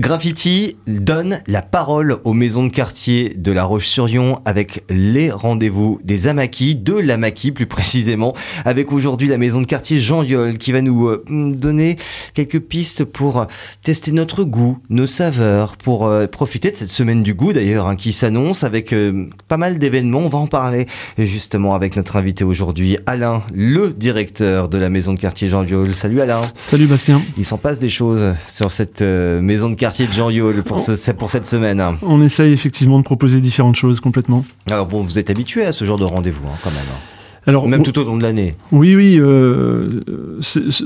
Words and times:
Graffiti 0.00 0.76
donne 0.88 1.40
la 1.46 1.62
parole 1.62 2.18
aux 2.24 2.32
maisons 2.32 2.64
de 2.64 2.72
quartier 2.72 3.32
de 3.36 3.52
La 3.52 3.62
Roche-sur-Yon 3.62 4.40
avec 4.44 4.82
les 4.90 5.30
rendez-vous 5.30 6.00
des 6.02 6.26
Amakis, 6.26 6.74
de 6.74 6.94
l'Amaki 6.94 7.52
plus 7.52 7.66
précisément, 7.66 8.34
avec 8.64 8.90
aujourd'hui 8.90 9.28
la 9.28 9.38
maison 9.38 9.60
de 9.60 9.66
quartier 9.66 10.00
Jean 10.00 10.24
Yol 10.24 10.58
qui 10.58 10.72
va 10.72 10.80
nous 10.82 11.06
euh, 11.06 11.22
donner 11.28 11.94
quelques 12.34 12.58
pistes 12.58 13.04
pour 13.04 13.46
tester 13.84 14.10
notre 14.10 14.42
goût, 14.42 14.78
nos 14.90 15.06
saveurs, 15.06 15.76
pour 15.76 16.06
euh, 16.06 16.26
profiter 16.26 16.72
de 16.72 16.76
cette 16.76 16.90
semaine 16.90 17.22
du 17.22 17.32
goût 17.32 17.52
d'ailleurs 17.52 17.86
hein, 17.86 17.94
qui 17.94 18.12
s'annonce 18.12 18.64
avec 18.64 18.92
euh, 18.92 19.28
pas 19.46 19.58
mal 19.58 19.78
d'événements. 19.78 20.22
On 20.24 20.28
va 20.28 20.38
en 20.38 20.48
parler 20.48 20.86
justement 21.18 21.76
avec 21.76 21.94
notre 21.94 22.16
invité 22.16 22.42
aujourd'hui, 22.42 22.98
Alain, 23.06 23.44
le 23.54 23.90
directeur 23.90 24.68
de 24.68 24.76
la 24.76 24.90
maison 24.90 25.14
de 25.14 25.20
quartier 25.20 25.48
Jean 25.48 25.62
Yol. 25.62 25.94
Salut 25.94 26.20
Alain. 26.20 26.42
Salut 26.56 26.88
Bastien. 26.88 27.22
Il 27.38 27.44
s'en 27.44 27.58
passe 27.58 27.78
des 27.78 27.88
choses 27.88 28.34
sur 28.48 28.72
cette 28.72 29.00
maison 29.00 29.70
de 29.70 29.76
quartier 29.76 29.83
quartier 29.84 30.06
de 30.06 30.12
Jean 30.12 30.30
Yol 30.30 30.62
pour, 30.62 30.80
ce, 30.80 31.10
pour 31.10 31.30
cette 31.30 31.46
semaine. 31.46 31.82
On 32.00 32.22
essaye 32.22 32.54
effectivement 32.54 32.98
de 32.98 33.04
proposer 33.04 33.42
différentes 33.42 33.76
choses 33.76 34.00
complètement. 34.00 34.42
Alors 34.70 34.86
bon, 34.86 35.02
vous 35.02 35.18
êtes 35.18 35.28
habitué 35.28 35.66
à 35.66 35.74
ce 35.74 35.84
genre 35.84 35.98
de 35.98 36.06
rendez-vous 36.06 36.46
hein, 36.46 36.56
quand 36.62 36.70
même. 36.70 36.86
Hein. 36.90 36.98
Alors, 37.46 37.68
Même 37.68 37.82
tout 37.82 37.98
au 37.98 38.04
long 38.04 38.16
de 38.16 38.22
l'année. 38.22 38.54
Oui, 38.72 38.96
oui. 38.96 39.18
Euh, 39.18 40.00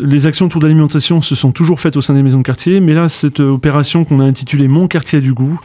les 0.03 0.27
actions 0.27 0.47
autour 0.47 0.61
de 0.61 0.67
l'alimentation 0.67 1.23
se 1.23 1.37
sont 1.37 1.53
toujours 1.53 1.79
faites 1.79 1.97
au 1.97 2.03
sein 2.03 2.15
des 2.15 2.25
maisons 2.25 2.39
de 2.39 2.43
quartier, 2.43 2.81
mais 2.81 2.95
là, 2.95 3.09
cette 3.09 3.39
opération 3.39 4.05
qu'on 4.05 4.19
a 4.19 4.25
intitulée 4.25 4.67
Mon 4.67 4.89
quartier 4.89 5.21
du 5.21 5.33
goût, 5.33 5.61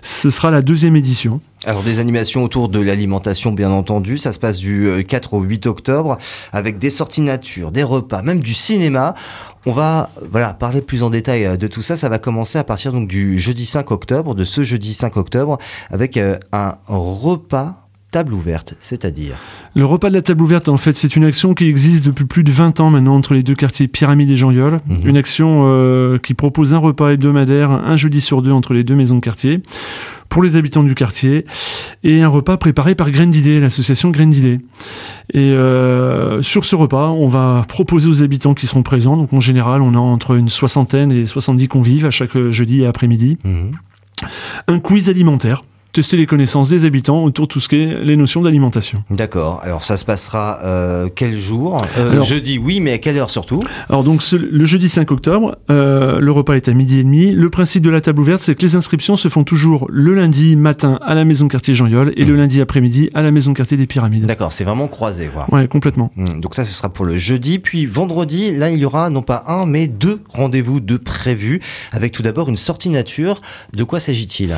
ce 0.00 0.30
sera 0.30 0.50
la 0.50 0.62
deuxième 0.62 0.96
édition. 0.96 1.42
Alors 1.66 1.82
des 1.82 1.98
animations 1.98 2.44
autour 2.44 2.68
de 2.68 2.78
l'alimentation 2.78 3.52
bien 3.52 3.70
entendu, 3.70 4.18
ça 4.18 4.32
se 4.32 4.38
passe 4.38 4.58
du 4.58 5.04
4 5.06 5.34
euh, 5.34 5.36
au 5.38 5.42
8 5.42 5.66
octobre 5.66 6.18
avec 6.52 6.78
des 6.78 6.90
sorties 6.90 7.20
nature, 7.20 7.72
des 7.72 7.82
repas, 7.82 8.22
même 8.22 8.40
du 8.40 8.54
cinéma. 8.54 9.14
On 9.66 9.72
va 9.72 10.10
voilà 10.30 10.54
parler 10.54 10.80
plus 10.80 11.02
en 11.02 11.10
détail 11.10 11.44
euh, 11.44 11.56
de 11.56 11.66
tout 11.66 11.82
ça. 11.82 11.96
Ça 11.96 12.08
va 12.08 12.18
commencer 12.18 12.58
à 12.58 12.64
partir 12.64 12.92
donc 12.92 13.08
du 13.08 13.38
jeudi 13.38 13.66
5 13.66 13.90
octobre, 13.90 14.34
de 14.34 14.44
ce 14.44 14.62
jeudi 14.62 14.94
5 14.94 15.16
octobre, 15.16 15.58
avec 15.90 16.16
euh, 16.16 16.38
un 16.52 16.76
repas 16.86 17.88
table 18.10 18.32
ouverte, 18.32 18.74
c'est-à-dire 18.80 19.36
Le 19.74 19.84
repas 19.84 20.08
de 20.08 20.14
la 20.14 20.22
table 20.22 20.42
ouverte, 20.42 20.68
en 20.70 20.78
fait, 20.78 20.96
c'est 20.96 21.14
une 21.14 21.24
action 21.24 21.52
qui 21.52 21.68
existe 21.68 22.06
depuis 22.06 22.24
plus 22.24 22.42
de 22.42 22.50
20 22.50 22.80
ans 22.80 22.90
maintenant 22.90 23.14
entre 23.14 23.34
les 23.34 23.42
deux 23.42 23.54
quartiers 23.54 23.86
Pyramide 23.86 24.30
et 24.30 24.36
jean 24.36 24.50
mhm. 24.50 24.80
Une 25.04 25.16
action 25.16 25.64
euh, 25.66 26.18
qui 26.18 26.32
propose 26.32 26.72
un 26.72 26.78
repas 26.78 27.10
hebdomadaire, 27.10 27.70
un 27.70 27.96
jeudi 27.96 28.20
sur 28.20 28.40
deux 28.40 28.52
entre 28.52 28.72
les 28.72 28.82
deux 28.82 28.94
maisons 28.94 29.16
de 29.16 29.20
quartier, 29.20 29.60
pour 30.28 30.42
les 30.42 30.56
habitants 30.56 30.82
du 30.82 30.94
quartier, 30.94 31.46
et 32.04 32.22
un 32.22 32.28
repas 32.28 32.56
préparé 32.56 32.94
par 32.94 33.10
Grain 33.10 33.26
d'Idée, 33.26 33.60
l'association 33.60 34.10
Grain 34.10 34.26
d'Idée. 34.26 34.58
Et 35.32 35.52
euh, 35.52 36.42
sur 36.42 36.64
ce 36.64 36.76
repas, 36.76 37.10
on 37.10 37.28
va 37.28 37.64
proposer 37.68 38.08
aux 38.08 38.22
habitants 38.22 38.54
qui 38.54 38.66
seront 38.66 38.82
présents, 38.82 39.16
donc 39.16 39.32
en 39.32 39.40
général, 39.40 39.82
on 39.82 39.94
a 39.94 39.98
entre 39.98 40.36
une 40.36 40.48
soixantaine 40.48 41.12
et 41.12 41.26
70 41.26 41.68
convives 41.68 42.04
à 42.04 42.10
chaque 42.10 42.36
jeudi 42.50 42.82
et 42.82 42.86
après-midi, 42.86 43.38
mhm. 43.44 43.72
un 44.68 44.78
quiz 44.78 45.08
alimentaire 45.08 45.64
tester 45.98 46.16
les 46.16 46.26
connaissances 46.26 46.68
des 46.68 46.84
habitants 46.84 47.24
autour 47.24 47.48
de 47.48 47.52
tout 47.52 47.58
ce 47.58 47.68
qui 47.68 47.74
est 47.74 48.04
les 48.04 48.14
notions 48.14 48.40
d'alimentation. 48.40 49.02
D'accord. 49.10 49.60
Alors 49.64 49.82
ça 49.82 49.96
se 49.96 50.04
passera 50.04 50.60
euh, 50.62 51.08
quel 51.12 51.36
jour? 51.36 51.84
Euh, 51.98 52.22
Jeudi, 52.22 52.56
oui, 52.56 52.78
mais 52.78 52.92
à 52.92 52.98
quelle 52.98 53.18
heure 53.18 53.30
surtout? 53.30 53.60
Alors 53.88 54.04
donc 54.04 54.22
le 54.30 54.64
jeudi 54.64 54.88
5 54.88 55.10
octobre, 55.10 55.58
euh, 55.70 56.20
le 56.20 56.30
repas 56.30 56.54
est 56.54 56.68
à 56.68 56.72
midi 56.72 57.00
et 57.00 57.02
demi. 57.02 57.32
Le 57.32 57.50
principe 57.50 57.82
de 57.82 57.90
la 57.90 58.00
table 58.00 58.20
ouverte, 58.20 58.42
c'est 58.42 58.54
que 58.54 58.62
les 58.62 58.76
inscriptions 58.76 59.16
se 59.16 59.28
font 59.28 59.42
toujours 59.42 59.88
le 59.90 60.14
lundi 60.14 60.54
matin 60.54 61.00
à 61.02 61.16
la 61.16 61.24
maison 61.24 61.48
quartier 61.48 61.74
Jean 61.74 61.88
Yol 61.88 62.12
et 62.16 62.24
le 62.24 62.34
mmh. 62.34 62.36
lundi 62.36 62.60
après-midi 62.60 63.10
à 63.14 63.22
la 63.22 63.32
maison 63.32 63.52
quartier 63.52 63.76
des 63.76 63.88
Pyramides. 63.88 64.26
D'accord, 64.26 64.52
c'est 64.52 64.62
vraiment 64.62 64.86
croisé, 64.86 65.28
quoi. 65.34 65.48
Ouais, 65.50 65.66
complètement. 65.66 66.12
Mmh. 66.14 66.38
donc 66.38 66.54
ça, 66.54 66.64
ce 66.64 66.72
sera 66.72 66.90
pour 66.90 67.06
le 67.06 67.18
jeudi, 67.18 67.58
puis 67.58 67.86
vendredi, 67.86 68.56
là, 68.56 68.70
il 68.70 68.78
y 68.78 68.84
aura 68.84 69.10
non 69.10 69.22
pas 69.22 69.42
un, 69.48 69.66
mais 69.66 69.88
deux 69.88 70.20
rendez-vous 70.28 70.78
de 70.78 70.96
prévus, 70.96 71.60
avec 71.90 72.12
tout 72.12 72.22
d'abord 72.22 72.48
une 72.48 72.56
sortie 72.56 72.90
nature. 72.90 73.40
De 73.74 73.82
quoi 73.82 73.98
s'agit-il? 73.98 74.54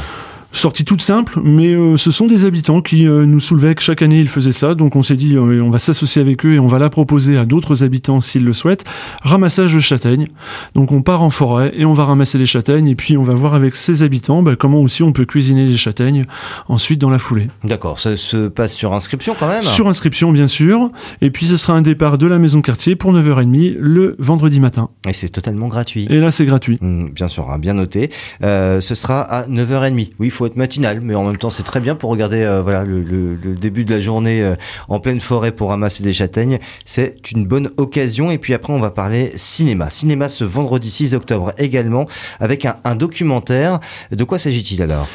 Sortie 0.52 0.84
toute 0.84 1.02
simple, 1.02 1.40
mais 1.42 1.74
euh, 1.74 1.96
ce 1.96 2.10
sont 2.10 2.26
des 2.26 2.44
habitants 2.44 2.82
qui 2.82 3.06
euh, 3.06 3.24
nous 3.24 3.40
soulevaient 3.40 3.74
que 3.74 3.82
chaque 3.82 4.02
année 4.02 4.20
ils 4.20 4.28
faisaient 4.28 4.52
ça, 4.52 4.74
donc 4.74 4.96
on 4.96 5.02
s'est 5.02 5.16
dit 5.16 5.36
euh, 5.36 5.62
on 5.62 5.70
va 5.70 5.78
s'associer 5.78 6.20
avec 6.20 6.44
eux 6.44 6.54
et 6.54 6.58
on 6.58 6.66
va 6.66 6.78
la 6.78 6.90
proposer 6.90 7.36
à 7.36 7.44
d'autres 7.44 7.84
habitants 7.84 8.20
s'ils 8.20 8.44
le 8.44 8.52
souhaitent. 8.52 8.84
Ramassage 9.22 9.74
de 9.74 9.78
châtaignes, 9.78 10.26
donc 10.74 10.92
on 10.92 11.02
part 11.02 11.22
en 11.22 11.30
forêt 11.30 11.72
et 11.76 11.84
on 11.84 11.94
va 11.94 12.04
ramasser 12.04 12.36
les 12.36 12.46
châtaignes 12.46 12.88
et 12.88 12.96
puis 12.96 13.16
on 13.16 13.22
va 13.22 13.34
voir 13.34 13.54
avec 13.54 13.76
ces 13.76 14.02
habitants 14.02 14.42
bah, 14.42 14.56
comment 14.56 14.80
aussi 14.80 15.02
on 15.02 15.12
peut 15.12 15.24
cuisiner 15.24 15.66
les 15.66 15.76
châtaignes 15.76 16.24
ensuite 16.68 17.00
dans 17.00 17.10
la 17.10 17.18
foulée. 17.18 17.48
D'accord, 17.62 17.98
ça 17.98 18.16
se 18.16 18.48
passe 18.48 18.74
sur 18.74 18.92
inscription 18.92 19.36
quand 19.38 19.48
même? 19.48 19.62
Sur 19.62 19.88
inscription 19.88 20.32
bien 20.32 20.48
sûr, 20.48 20.90
et 21.20 21.30
puis 21.30 21.46
ce 21.46 21.56
sera 21.56 21.74
un 21.74 21.82
départ 21.82 22.18
de 22.18 22.26
la 22.26 22.38
maison 22.38 22.60
quartier 22.60 22.96
pour 22.96 23.14
9h30 23.14 23.76
le 23.78 24.16
vendredi 24.18 24.58
matin. 24.58 24.90
Et 25.08 25.12
c'est 25.12 25.28
totalement 25.28 25.68
gratuit. 25.68 26.06
Et 26.10 26.18
là 26.18 26.30
c'est 26.30 26.44
gratuit. 26.44 26.78
Mmh, 26.80 27.10
bien 27.10 27.28
sûr, 27.28 27.50
hein, 27.50 27.58
bien 27.58 27.74
noté. 27.74 28.10
ce 28.42 28.94
sera 28.94 29.20
à 29.20 29.46
9h30. 29.46 30.10
Oui, 30.18 30.26
il 30.26 30.30
faut 30.30 30.39
être 30.46 30.56
matinal, 30.56 31.00
mais 31.00 31.14
en 31.14 31.24
même 31.24 31.36
temps 31.36 31.50
c'est 31.50 31.62
très 31.62 31.80
bien 31.80 31.94
pour 31.94 32.10
regarder 32.10 32.42
euh, 32.42 32.62
voilà 32.62 32.84
le, 32.84 33.36
début 33.56 33.84
de 33.84 33.94
la 33.94 34.00
journée 34.00 34.42
euh, 34.42 34.54
en 34.88 35.00
pleine 35.00 35.20
forêt 35.20 35.52
pour 35.52 35.70
ramasser 35.70 36.02
des 36.02 36.12
châtaignes. 36.12 36.58
C'est 36.84 37.30
une 37.30 37.46
bonne 37.46 37.70
occasion. 37.76 38.30
Et 38.30 38.38
puis 38.38 38.54
après 38.54 38.72
on 38.72 38.80
va 38.80 38.90
parler 38.90 39.32
cinéma. 39.36 39.90
Cinéma 39.90 40.28
ce 40.28 40.44
vendredi 40.44 40.90
6 40.90 41.14
octobre 41.14 41.52
également 41.58 42.06
avec 42.38 42.66
un, 42.66 42.94
documentaire. 42.94 43.80
De 44.10 44.24
quoi 44.24 44.38
s'agit-il 44.38 44.82
alors? 44.82 45.08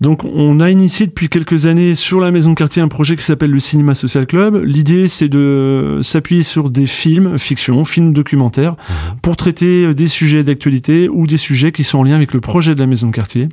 Donc 0.00 0.24
on 0.24 0.60
a 0.60 0.70
initié 0.70 1.06
depuis 1.06 1.28
quelques 1.28 1.66
années 1.66 1.96
sur 1.96 2.20
la 2.20 2.30
maison 2.30 2.50
de 2.50 2.54
quartier 2.54 2.80
un 2.80 2.88
projet 2.88 3.16
qui 3.16 3.24
s'appelle 3.24 3.50
le 3.50 3.58
Cinéma 3.58 3.94
Social 3.94 4.26
Club. 4.26 4.62
L'idée 4.64 5.08
c'est 5.08 5.28
de 5.28 6.00
s'appuyer 6.02 6.44
sur 6.44 6.70
des 6.70 6.86
films, 6.86 7.36
fiction, 7.38 7.84
films 7.84 8.12
documentaires, 8.12 8.76
pour 9.22 9.36
traiter 9.36 9.92
des 9.94 10.06
sujets 10.06 10.44
d'actualité 10.44 11.08
ou 11.08 11.26
des 11.26 11.36
sujets 11.36 11.72
qui 11.72 11.82
sont 11.82 11.98
en 11.98 12.04
lien 12.04 12.14
avec 12.14 12.32
le 12.32 12.40
projet 12.40 12.76
de 12.76 12.80
la 12.80 12.86
maison 12.86 13.08
de 13.08 13.12
quartier. 13.12 13.48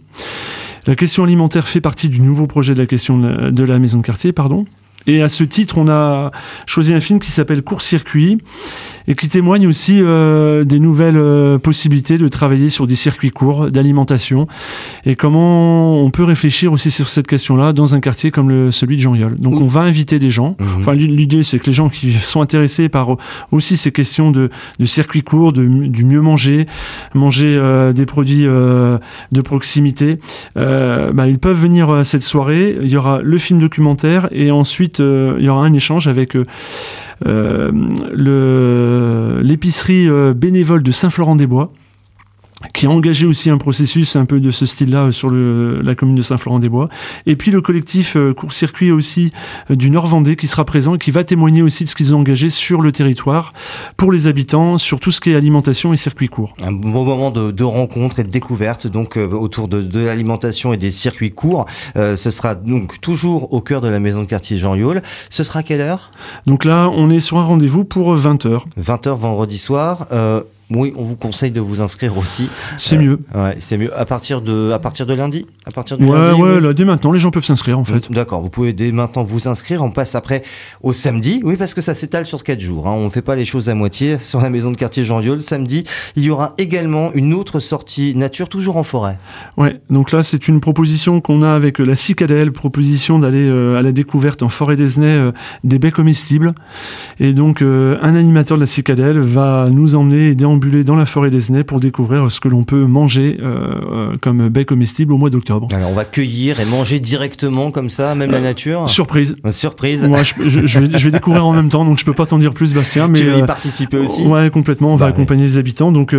La 0.87 0.95
question 0.95 1.23
alimentaire 1.23 1.67
fait 1.67 1.81
partie 1.81 2.09
du 2.09 2.21
nouveau 2.21 2.45
projet 2.45 2.75
de 2.75 2.79
la 2.79 2.85
question 2.85 3.17
de 3.17 3.63
la, 3.63 3.79
maison 3.79 3.99
de 3.99 4.05
quartier, 4.05 4.33
pardon. 4.33 4.65
Et 5.07 5.21
à 5.21 5.29
ce 5.29 5.43
titre, 5.43 5.77
on 5.77 5.87
a 5.87 6.31
choisi 6.65 6.93
un 6.93 6.99
film 6.99 7.19
qui 7.19 7.31
s'appelle 7.31 7.61
Court-circuit 7.61 8.37
et 9.07 9.15
qui 9.15 9.29
témoigne 9.29 9.67
aussi 9.67 9.99
euh, 10.01 10.63
des 10.63 10.79
nouvelles 10.79 11.17
euh, 11.17 11.57
possibilités 11.57 12.17
de 12.17 12.27
travailler 12.27 12.69
sur 12.69 12.87
des 12.87 12.95
circuits 12.95 13.31
courts 13.31 13.69
d'alimentation 13.69 14.47
et 15.05 15.15
comment 15.15 16.03
on 16.03 16.09
peut 16.09 16.23
réfléchir 16.23 16.73
aussi 16.73 16.91
sur 16.91 17.09
cette 17.09 17.27
question-là 17.27 17.73
dans 17.73 17.93
un 17.93 17.99
quartier 17.99 18.31
comme 18.31 18.49
le, 18.49 18.71
celui 18.71 18.97
de 18.97 19.01
Jean 19.01 19.15
Yol. 19.15 19.35
Donc 19.35 19.61
on 19.61 19.67
va 19.67 19.81
inviter 19.81 20.19
des 20.19 20.29
gens. 20.29 20.55
Mhm. 20.59 20.67
Enfin 20.79 20.93
l'idée 20.93 21.43
c'est 21.43 21.59
que 21.59 21.67
les 21.67 21.73
gens 21.73 21.89
qui 21.89 22.13
sont 22.13 22.41
intéressés 22.41 22.89
par 22.89 23.17
aussi 23.51 23.77
ces 23.77 23.91
questions 23.91 24.31
de, 24.31 24.49
de 24.79 24.85
circuits 24.85 25.23
courts, 25.23 25.53
de, 25.53 25.65
du 25.65 26.03
mieux 26.03 26.21
manger, 26.21 26.65
manger 27.13 27.55
euh, 27.57 27.93
des 27.93 28.05
produits 28.05 28.45
de 28.45 29.41
proximité, 29.41 30.19
bah, 30.55 31.27
ils 31.27 31.39
peuvent 31.39 31.59
venir 31.59 31.89
à 31.89 32.03
cette 32.03 32.23
soirée. 32.23 32.77
Il 32.81 32.89
y 32.89 32.97
aura 32.97 33.21
le 33.21 33.37
film 33.37 33.59
documentaire 33.59 34.27
et 34.31 34.51
ensuite 34.51 34.94
euh, 34.99 35.35
il 35.39 35.45
y 35.45 35.49
aura 35.49 35.65
un 35.65 35.73
échange 35.73 36.07
avec 36.07 36.35
euh, 36.35 36.45
euh, 37.25 37.71
l'épicerie 39.41 40.07
bénévole 40.33 40.83
de 40.83 40.91
Saint-Florent-des-Bois 40.91 41.71
qui 42.73 42.85
a 42.85 42.89
engagé 42.89 43.25
aussi 43.25 43.49
un 43.49 43.57
processus 43.57 44.15
un 44.15 44.25
peu 44.25 44.39
de 44.39 44.51
ce 44.51 44.65
style-là 44.65 45.11
sur 45.11 45.29
le, 45.29 45.81
la 45.81 45.95
commune 45.95 46.15
de 46.15 46.21
Saint-Florent-des-Bois. 46.21 46.89
Et 47.25 47.35
puis 47.35 47.51
le 47.51 47.61
collectif 47.61 48.15
euh, 48.15 48.33
Court-Circuit 48.33 48.91
aussi 48.91 49.31
euh, 49.69 49.75
du 49.75 49.89
Nord-Vendée 49.89 50.35
qui 50.35 50.47
sera 50.47 50.65
présent 50.65 50.95
et 50.95 50.97
qui 50.97 51.11
va 51.11 51.23
témoigner 51.23 51.61
aussi 51.61 51.83
de 51.83 51.89
ce 51.89 51.95
qu'ils 51.95 52.15
ont 52.15 52.19
engagé 52.19 52.49
sur 52.49 52.81
le 52.81 52.91
territoire 52.91 53.53
pour 53.97 54.11
les 54.11 54.27
habitants, 54.27 54.77
sur 54.77 54.99
tout 54.99 55.11
ce 55.11 55.21
qui 55.21 55.31
est 55.31 55.35
alimentation 55.35 55.93
et 55.93 55.97
circuits 55.97 56.27
courts. 56.27 56.53
Un 56.63 56.71
bon 56.71 57.03
moment 57.03 57.31
de, 57.31 57.51
de 57.51 57.63
rencontre 57.63 58.19
et 58.19 58.23
de 58.23 58.29
découverte 58.29 58.87
donc 58.87 59.17
euh, 59.17 59.27
autour 59.29 59.67
de, 59.67 59.81
de 59.81 59.99
l'alimentation 59.99 60.73
et 60.73 60.77
des 60.77 60.91
circuits 60.91 61.31
courts. 61.31 61.65
ce 61.95 62.31
sera 62.31 62.55
donc 62.55 62.99
toujours 63.01 63.53
au 63.53 63.61
cœur 63.61 63.81
de 63.81 63.87
la 63.87 63.99
maison 63.99 64.21
de 64.21 64.27
quartier 64.27 64.57
Jean 64.57 64.75
Yol. 64.75 65.01
Ce 65.29 65.43
sera 65.43 65.59
à 65.59 65.63
quelle 65.63 65.81
heure? 65.81 66.11
Donc 66.45 66.65
là, 66.65 66.89
on 66.93 67.09
est 67.09 67.19
sur 67.19 67.37
un 67.37 67.43
rendez-vous 67.43 67.85
pour 67.85 68.15
20h. 68.15 68.61
20h 68.79 69.17
vendredi 69.17 69.57
soir. 69.57 70.07
Oui, 70.71 70.93
on 70.97 71.03
vous 71.03 71.15
conseille 71.15 71.51
de 71.51 71.61
vous 71.61 71.81
inscrire 71.81 72.17
aussi. 72.17 72.49
C'est 72.79 72.97
mieux. 72.97 73.19
Euh, 73.35 73.49
ouais, 73.49 73.57
c'est 73.59 73.77
mieux. 73.77 73.95
À 73.97 74.05
partir 74.05 74.41
de, 74.41 74.71
à 74.73 74.79
partir 74.79 75.05
de 75.05 75.13
lundi, 75.13 75.45
à 75.65 75.71
partir 75.71 75.97
de 75.97 76.05
ouais, 76.05 76.17
lundi. 76.17 76.41
Ouais, 76.41 76.59
là, 76.59 76.73
dès 76.73 76.85
maintenant, 76.85 77.11
les 77.11 77.19
gens 77.19 77.29
peuvent 77.29 77.45
s'inscrire 77.45 77.77
en 77.77 77.83
fait. 77.83 78.11
D'accord. 78.11 78.41
Vous 78.41 78.49
pouvez 78.49 78.73
dès 78.73 78.91
maintenant 78.91 79.23
vous 79.23 79.47
inscrire. 79.47 79.83
On 79.83 79.91
passe 79.91 80.15
après 80.15 80.41
au 80.81 80.91
samedi. 80.91 81.39
Oui, 81.43 81.55
parce 81.55 81.75
que 81.75 81.81
ça 81.81 81.93
s'étale 81.93 82.25
sur 82.25 82.43
quatre 82.43 82.61
jours. 82.61 82.87
Hein. 82.87 82.93
On 82.93 83.05
ne 83.05 83.09
fait 83.09 83.21
pas 83.21 83.35
les 83.35 83.45
choses 83.45 83.69
à 83.69 83.75
moitié 83.75 84.17
sur 84.21 84.41
la 84.41 84.49
maison 84.49 84.71
de 84.71 84.77
quartier 84.77 85.03
Jean 85.03 85.19
Viol. 85.19 85.39
Samedi, 85.39 85.83
il 86.15 86.23
y 86.23 86.31
aura 86.31 86.55
également 86.57 87.11
une 87.13 87.35
autre 87.35 87.59
sortie 87.59 88.15
nature, 88.15 88.49
toujours 88.49 88.77
en 88.77 88.83
forêt. 88.83 89.19
Ouais. 89.57 89.79
Donc 89.91 90.11
là, 90.11 90.23
c'est 90.23 90.47
une 90.47 90.61
proposition 90.61 91.21
qu'on 91.21 91.43
a 91.43 91.53
avec 91.53 91.77
la 91.77 91.95
Cicadelle, 91.95 92.51
proposition 92.51 93.19
d'aller 93.19 93.47
euh, 93.47 93.77
à 93.77 93.83
la 93.83 93.91
découverte 93.91 94.41
en 94.41 94.49
forêt 94.49 94.75
des 94.75 94.99
euh, 94.99 95.31
des 95.63 95.77
baies 95.77 95.91
comestibles. 95.91 96.53
Et 97.19 97.33
donc, 97.33 97.61
un 97.61 98.15
animateur 98.15 98.57
de 98.57 98.61
la 98.61 98.67
Cicadelle 98.67 99.19
va 99.19 99.67
nous 99.69 99.95
emmener 99.95 100.29
et 100.29 100.35
déambuler 100.55 100.83
dans 100.83 100.95
la 100.95 101.05
forêt 101.05 101.29
des 101.29 101.51
Nez 101.51 101.63
pour 101.63 101.79
découvrir 101.79 102.31
ce 102.31 102.39
que 102.39 102.47
l'on 102.47 102.63
peut 102.63 102.85
manger 102.85 103.37
comme 104.21 104.49
baies 104.49 104.65
comestibles 104.65 105.13
au 105.13 105.17
mois 105.17 105.29
d'octobre. 105.29 105.67
Alors 105.73 105.89
on 105.89 105.93
va 105.93 106.05
cueillir 106.05 106.59
et 106.59 106.65
manger 106.65 106.99
directement 106.99 107.71
comme 107.71 107.89
ça, 107.89 108.15
même 108.15 108.31
la 108.31 108.41
nature? 108.41 108.89
Surprise. 108.89 109.35
Surprise. 109.49 110.07
Moi, 110.07 110.23
je, 110.23 110.33
je, 110.47 110.65
je, 110.65 110.79
vais, 110.79 110.97
je, 110.97 111.05
vais, 111.05 111.11
découvrir 111.11 111.45
en 111.45 111.53
même 111.53 111.69
temps, 111.69 111.85
donc 111.85 111.99
je 111.99 112.05
peux 112.05 112.13
pas 112.13 112.25
t'en 112.25 112.37
dire 112.37 112.53
plus, 112.53 112.73
Bastien. 112.73 113.07
Mais 113.07 113.19
tu 113.19 113.29
vas 113.29 113.37
y 113.37 113.45
participer 113.45 113.97
aussi? 113.97 114.23
Ouais, 114.23 114.49
complètement. 114.49 114.93
On 114.93 114.95
va 114.95 115.07
bah 115.07 115.11
accompagner 115.11 115.43
les 115.43 115.57
habitants. 115.57 115.91
Donc 115.91 116.15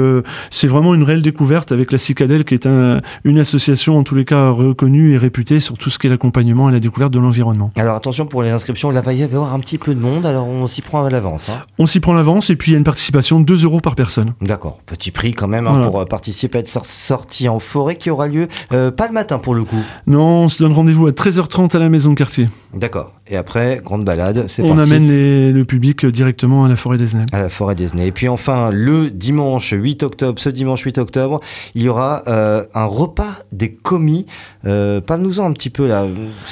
c'est 0.51 0.69
vraiment 0.69 0.95
une 0.95 1.03
réelle 1.03 1.23
découverte 1.23 1.73
avec 1.73 1.93
la 1.93 1.99
Cicadelle, 1.99 2.45
qui 2.45 2.55
est 2.55 2.67
un, 2.67 3.01
une 3.25 3.39
association 3.39 3.99
en 3.99 4.03
tous 4.03 4.15
les 4.15 4.25
cas 4.25 4.51
reconnue 4.51 5.15
et 5.15 5.19
réputée 5.19 5.61
sur 5.61 5.79
tout 5.79 5.91
ce 5.91 5.99
qui 5.99 6.07
est 6.07 6.11
l'accompagnement 6.11 6.69
et 6.69 6.73
la 6.73 6.81
découverte 6.81 7.13
de 7.13 7.19
l'environnement. 7.19 7.73
Alors 7.77 7.97
attention 7.97 8.27
pour 8.27 8.43
les 8.43 8.51
inscriptions, 8.51 8.91
là 8.91 9.01
va 9.01 9.13
y 9.13 9.23
avoir 9.23 9.55
un 9.55 9.61
petit 9.61 9.79
peu 9.79 9.95
de 9.95 10.01
monde, 10.01 10.27
alors 10.27 10.47
on 10.47 10.67
s'y 10.67 10.83
prend 10.83 11.05
à 11.05 11.11
l'avance. 11.11 11.49
Hein. 11.49 11.63
On 11.79 11.87
s'y 11.87 12.01
prend 12.01 12.13
à 12.13 12.17
l'avance 12.17 12.51
et 12.51 12.57
puis 12.57 12.71
il 12.71 12.75
y 12.75 12.77
a 12.77 12.79
une 12.79 12.85
participation 12.85 13.41
de 13.41 13.45
2 13.45 13.65
euros 13.65 13.81
par 13.81 13.95
personne. 13.95 14.26
D'accord, 14.41 14.81
petit 14.87 15.11
prix 15.11 15.33
quand 15.33 15.49
même 15.49 15.67
hein, 15.67 15.83
pour 15.83 16.07
participer 16.07 16.59
à 16.59 16.61
être 16.61 16.69
sortie 16.69 17.49
en 17.49 17.59
forêt 17.59 17.97
qui 17.97 18.11
aura 18.11 18.29
lieu 18.29 18.49
euh, 18.73 18.91
pas 18.91 19.07
le 19.07 19.13
matin 19.13 19.39
pour 19.39 19.55
le 19.55 19.65
coup. 19.65 19.83
Non, 20.07 20.45
on 20.45 20.49
se 20.49 20.59
donne 20.59 20.73
rendez-vous 20.73 21.07
à 21.07 21.11
13h30 21.11 21.75
à 21.75 21.79
la 21.79 21.89
maison 21.89 22.11
de 22.11 22.17
quartier. 22.17 22.49
D'accord. 22.75 23.13
Et 23.29 23.37
après, 23.37 23.81
grande 23.85 24.05
balade, 24.05 24.45
c'est 24.49 24.63
On 24.63 24.79
amène 24.79 25.09
les, 25.09 25.51
le 25.51 25.65
public 25.65 26.07
directement 26.07 26.65
à 26.65 26.69
la 26.69 26.77
forêt 26.77 26.97
des 26.97 27.17
Nez. 27.17 27.27
À 27.33 27.41
la 27.41 27.49
forêt 27.49 27.75
des 27.75 27.89
Nez. 27.95 28.07
Et 28.07 28.13
puis 28.13 28.29
enfin, 28.29 28.71
le 28.73 29.11
dimanche 29.11 29.73
8 29.73 30.03
octobre, 30.05 30.41
ce 30.41 30.49
dimanche 30.49 30.83
8 30.83 30.99
octobre, 30.99 31.41
il 31.75 31.83
y 31.83 31.89
aura 31.89 32.23
euh, 32.29 32.65
un 32.75 32.85
repas 32.85 33.39
des 33.53 33.73
commis. 33.73 34.27
Euh, 34.65 35.01
Parle-nous-en 35.01 35.45
un 35.45 35.53
petit 35.53 35.71
peu 35.71 35.89
là. 35.89 36.07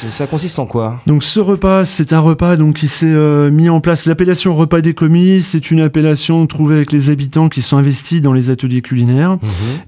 Ça 0.08 0.26
consiste 0.26 0.58
en 0.58 0.66
quoi? 0.66 1.00
Donc 1.06 1.22
ce 1.22 1.38
repas, 1.38 1.84
c'est 1.84 2.12
un 2.12 2.20
repas 2.20 2.56
donc 2.56 2.76
qui 2.76 2.88
s'est 2.88 3.06
euh, 3.06 3.50
mis 3.50 3.68
en 3.68 3.80
place. 3.80 4.06
L'appellation 4.06 4.54
repas 4.54 4.80
des 4.80 4.94
commis, 4.94 5.42
c'est 5.42 5.70
une 5.70 5.80
appellation 5.80 6.46
trouvée 6.46 6.74
avec 6.74 6.92
les 6.92 7.10
habitants 7.10 7.48
qui 7.48 7.62
sont 7.62 7.76
investis 7.76 8.20
dans 8.20 8.32
les 8.32 8.50
ateliers 8.50 8.82
culinaires. 8.82 9.34
Mmh. 9.34 9.38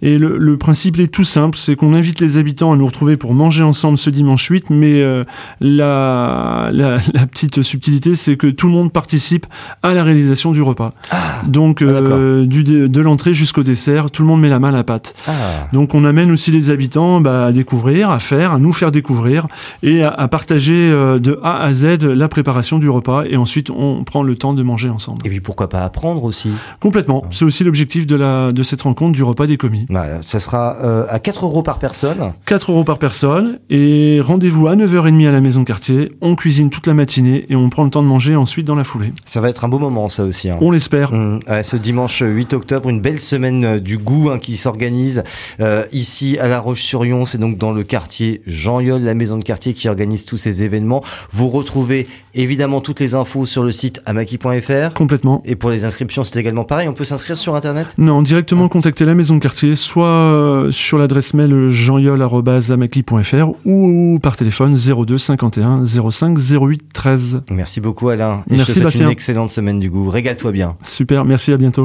Et 0.02 0.18
le, 0.18 0.38
le, 0.38 0.56
principe 0.56 0.98
est 0.98 1.08
tout 1.08 1.24
simple, 1.24 1.58
c'est 1.58 1.76
qu'on 1.76 1.94
invite 1.94 2.20
les 2.20 2.36
habitants 2.36 2.72
à 2.72 2.76
nous 2.76 2.86
retrouver 2.86 3.16
pour 3.16 3.34
manger 3.34 3.62
ensemble 3.62 3.98
ce 3.98 4.10
dimanche 4.10 4.46
8, 4.46 4.70
mais 4.70 5.02
euh, 5.02 5.24
la 5.60 6.70
la, 6.76 6.98
la, 7.14 7.26
petite 7.26 7.62
subtilité, 7.62 8.16
c'est 8.16 8.36
que 8.36 8.46
tout 8.46 8.68
le 8.68 8.74
monde 8.74 8.92
participe 8.92 9.46
à 9.82 9.94
la 9.94 10.04
réalisation 10.04 10.52
du 10.52 10.62
repas. 10.62 10.92
Ah, 11.10 11.42
Donc, 11.46 11.82
euh, 11.82 12.44
du, 12.44 12.62
de 12.64 13.00
l'entrée 13.00 13.34
jusqu'au 13.34 13.62
dessert, 13.62 14.10
tout 14.10 14.22
le 14.22 14.28
monde 14.28 14.40
met 14.40 14.48
la 14.48 14.58
main 14.58 14.68
à 14.68 14.76
la 14.76 14.84
pâte. 14.84 15.14
Ah. 15.26 15.32
Donc, 15.72 15.94
on 15.94 16.04
amène 16.04 16.30
aussi 16.30 16.50
les 16.50 16.70
habitants 16.70 17.20
bah, 17.20 17.46
à 17.46 17.52
découvrir, 17.52 18.10
à 18.10 18.18
faire, 18.18 18.52
à 18.52 18.58
nous 18.58 18.72
faire 18.72 18.90
découvrir 18.90 19.46
et 19.82 20.02
à, 20.02 20.10
à, 20.10 20.28
partager 20.28 20.90
euh, 20.90 21.18
de 21.18 21.40
A 21.42 21.62
à 21.62 21.72
Z 21.72 22.02
la 22.02 22.28
préparation 22.28 22.78
du 22.78 22.90
repas. 22.90 23.24
Et 23.24 23.36
ensuite, 23.36 23.70
on 23.70 24.04
prend 24.04 24.22
le 24.22 24.36
temps 24.36 24.52
de 24.52 24.62
manger 24.62 24.90
ensemble. 24.90 25.18
Et 25.24 25.30
puis, 25.30 25.40
pourquoi 25.40 25.68
pas 25.68 25.84
apprendre 25.84 26.24
aussi 26.24 26.50
Complètement. 26.80 27.24
C'est 27.30 27.44
aussi 27.44 27.64
l'objectif 27.64 28.06
de, 28.06 28.16
la, 28.16 28.52
de 28.52 28.62
cette 28.62 28.82
rencontre 28.82 29.12
du 29.12 29.22
repas 29.22 29.46
des 29.46 29.56
commis. 29.56 29.86
Bah, 29.88 30.06
ça 30.22 30.40
sera 30.40 30.76
euh, 30.82 31.06
à 31.08 31.18
4 31.18 31.44
euros 31.46 31.62
par 31.62 31.78
personne. 31.78 32.32
4 32.44 32.70
euros 32.70 32.84
par 32.84 32.98
personne. 32.98 33.58
Et 33.70 34.20
rendez-vous 34.22 34.68
à 34.68 34.76
9h30 34.76 35.28
à 35.28 35.32
la 35.32 35.40
maison 35.40 35.60
de 35.60 35.66
quartier. 35.66 36.10
On 36.20 36.34
cuisine 36.36 36.65
toute 36.70 36.86
la 36.86 36.94
matinée 36.94 37.46
et 37.48 37.56
on 37.56 37.68
prend 37.70 37.84
le 37.84 37.90
temps 37.90 38.02
de 38.02 38.08
manger 38.08 38.36
ensuite 38.36 38.66
dans 38.66 38.74
la 38.74 38.84
foulée. 38.84 39.12
Ça 39.24 39.40
va 39.40 39.48
être 39.48 39.64
un 39.64 39.68
beau 39.68 39.78
moment 39.78 40.08
ça 40.08 40.24
aussi. 40.24 40.50
Hein. 40.50 40.58
On 40.60 40.70
l'espère. 40.70 41.12
Mmh. 41.12 41.40
Ouais, 41.48 41.62
ce 41.62 41.76
dimanche 41.76 42.22
8 42.24 42.54
octobre, 42.54 42.88
une 42.88 43.00
belle 43.00 43.20
semaine 43.20 43.78
du 43.78 43.98
goût 43.98 44.30
hein, 44.30 44.38
qui 44.38 44.56
s'organise 44.56 45.22
euh, 45.60 45.84
ici 45.92 46.38
à 46.38 46.48
La 46.48 46.60
Roche-sur-Yon. 46.60 47.26
C'est 47.26 47.38
donc 47.38 47.58
dans 47.58 47.72
le 47.72 47.84
quartier 47.84 48.42
Jean-Yol, 48.46 49.02
la 49.02 49.14
maison 49.14 49.38
de 49.38 49.44
quartier 49.44 49.74
qui 49.74 49.88
organise 49.88 50.24
tous 50.24 50.36
ces 50.36 50.62
événements. 50.62 51.02
Vous 51.30 51.48
retrouvez 51.48 52.06
évidemment 52.34 52.80
toutes 52.80 53.00
les 53.00 53.14
infos 53.14 53.46
sur 53.46 53.62
le 53.62 53.72
site 53.72 54.00
amaki.fr. 54.06 54.92
Complètement. 54.94 55.42
Et 55.44 55.56
pour 55.56 55.70
les 55.70 55.84
inscriptions, 55.84 56.24
c'est 56.24 56.38
également 56.38 56.64
pareil. 56.64 56.88
On 56.88 56.92
peut 56.92 57.04
s'inscrire 57.04 57.38
sur 57.38 57.54
Internet? 57.54 57.94
Non, 57.98 58.22
directement 58.22 58.66
ah. 58.66 58.68
contacter 58.68 59.04
la 59.04 59.14
maison 59.14 59.36
de 59.36 59.40
quartier, 59.40 59.74
soit 59.74 60.06
euh, 60.06 60.70
sur 60.70 60.98
l'adresse 60.98 61.34
mail 61.34 61.68
jeanyol.amaki.fr 61.70 63.50
ou 63.64 64.18
par 64.22 64.36
téléphone 64.36 64.76
02 64.76 65.18
51 65.18 65.84
05 65.84 66.38
08 66.58 66.92
13. 66.92 67.42
Merci 67.50 67.80
beaucoup 67.80 68.08
Alain. 68.08 68.42
Et 68.50 68.56
merci 68.56 68.60
je 68.60 68.66
te 68.66 68.72
souhaite 68.72 68.84
Bastien. 68.84 69.06
une 69.06 69.12
excellente 69.12 69.50
semaine 69.50 69.80
du 69.80 69.90
goût. 69.90 70.08
Régale-toi 70.08 70.52
bien. 70.52 70.76
Super, 70.82 71.24
merci, 71.24 71.52
à 71.52 71.56
bientôt. 71.56 71.84